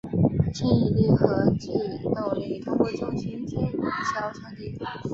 [0.51, 1.67] 牵引力和制
[2.11, 4.75] 动力通过中心牵引销传递。